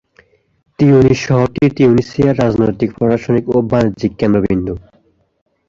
Tunis 0.79 1.19
শহরটি 1.27 1.63
তিউনিসিয়ার 1.77 2.39
রাজনৈতিক, 2.43 2.89
প্রশাসনিক 2.97 3.45
ও 3.49 3.57
বাণিজ্যিক 3.71 4.11
কেন্দ্রবিন্দু। 4.19 4.73